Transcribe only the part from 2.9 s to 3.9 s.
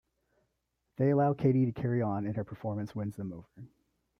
wins them over.